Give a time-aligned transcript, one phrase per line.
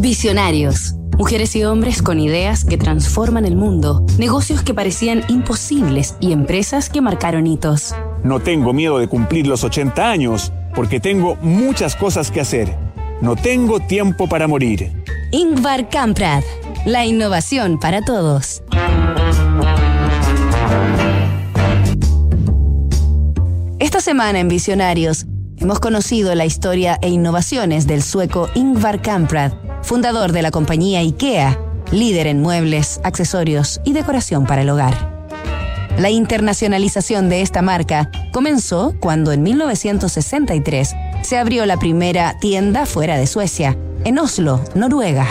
[0.00, 0.94] Visionarios.
[1.18, 6.88] Mujeres y hombres con ideas que transforman el mundo, negocios que parecían imposibles y empresas
[6.88, 7.94] que marcaron hitos.
[8.24, 12.74] No tengo miedo de cumplir los 80 años porque tengo muchas cosas que hacer.
[13.20, 14.90] No tengo tiempo para morir.
[15.32, 16.44] Ingvar Kamprad.
[16.86, 18.62] La innovación para todos.
[23.78, 25.26] Esta semana en Visionarios
[25.58, 29.52] hemos conocido la historia e innovaciones del sueco Ingvar Kamprad
[29.90, 31.58] fundador de la compañía IKEA,
[31.90, 35.26] líder en muebles, accesorios y decoración para el hogar.
[35.98, 43.16] La internacionalización de esta marca comenzó cuando en 1963 se abrió la primera tienda fuera
[43.16, 45.26] de Suecia, en Oslo, Noruega.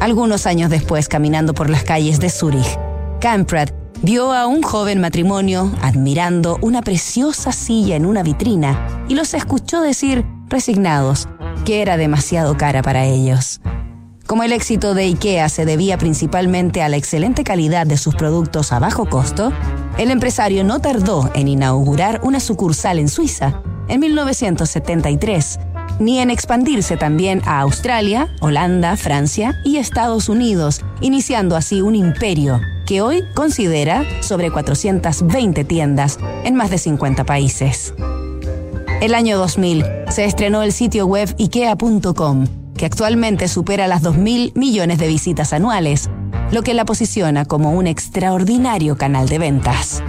[0.00, 2.80] Algunos años después, caminando por las calles de Zúrich,
[3.20, 3.68] Kamprad
[4.02, 9.82] vio a un joven matrimonio admirando una preciosa silla en una vitrina y los escuchó
[9.82, 11.28] decir, resignados,
[11.64, 13.60] que era demasiado cara para ellos.
[14.26, 18.72] Como el éxito de IKEA se debía principalmente a la excelente calidad de sus productos
[18.72, 19.52] a bajo costo,
[19.98, 25.58] el empresario no tardó en inaugurar una sucursal en Suiza en 1973,
[25.98, 32.60] ni en expandirse también a Australia, Holanda, Francia y Estados Unidos, iniciando así un imperio
[32.86, 37.92] que hoy considera sobre 420 tiendas en más de 50 países.
[39.00, 42.46] El año 2000 se estrenó el sitio web ikea.com,
[42.76, 46.10] que actualmente supera las 2.000 millones de visitas anuales,
[46.50, 50.02] lo que la posiciona como un extraordinario canal de ventas.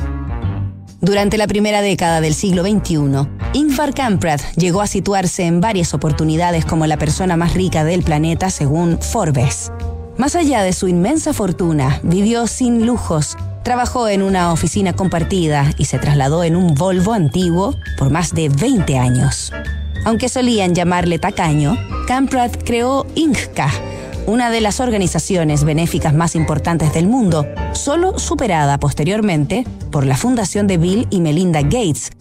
[0.99, 6.65] Durante la primera década del siglo XXI, Ingvar Kamprad llegó a situarse en varias oportunidades
[6.65, 9.71] como la persona más rica del planeta según Forbes.
[10.17, 15.85] Más allá de su inmensa fortuna, vivió sin lujos Trabajó en una oficina compartida y
[15.85, 19.53] se trasladó en un Volvo antiguo por más de 20 años.
[20.05, 23.69] Aunque solían llamarle tacaño, Kamprad creó INCCA,
[24.25, 30.67] una de las organizaciones benéficas más importantes del mundo, solo superada posteriormente por la fundación
[30.67, 32.11] de Bill y Melinda Gates,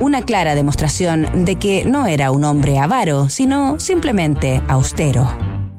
[0.00, 5.28] una clara demostración de que no era un hombre avaro, sino simplemente austero.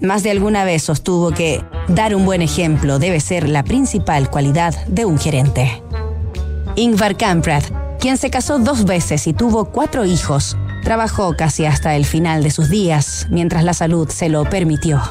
[0.02, 4.86] Más de alguna vez sostuvo que dar un buen ejemplo debe ser la principal cualidad
[4.88, 5.82] de un gerente.
[6.76, 7.64] Ingvar Kamprad,
[8.00, 12.52] quien se casó dos veces y tuvo cuatro hijos, trabajó casi hasta el final de
[12.52, 15.02] sus días, mientras la salud se lo permitió.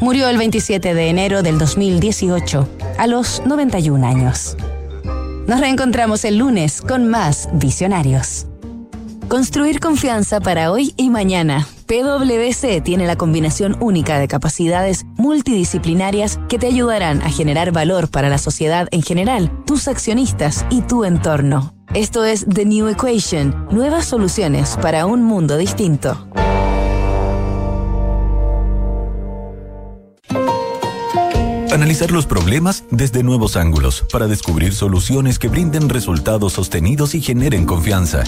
[0.00, 2.68] Murió el 27 de enero del 2018,
[2.98, 4.56] a los 91 años.
[5.46, 8.46] Nos reencontramos el lunes con más Visionarios.
[9.28, 11.66] Construir confianza para hoy y mañana.
[11.86, 18.28] PwC tiene la combinación única de capacidades multidisciplinarias que te ayudarán a generar valor para
[18.28, 21.73] la sociedad en general, tus accionistas y tu entorno.
[21.94, 26.26] Esto es The New Equation, nuevas soluciones para un mundo distinto.
[31.72, 37.64] Analizar los problemas desde nuevos ángulos para descubrir soluciones que brinden resultados sostenidos y generen
[37.64, 38.24] confianza.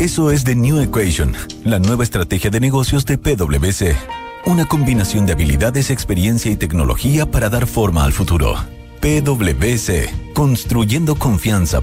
[0.00, 3.96] Eso es The New Equation, la nueva estrategia de negocios de PwC.
[4.44, 8.56] Una combinación de habilidades, experiencia y tecnología para dar forma al futuro.
[9.00, 11.82] PwC, construyendo confianza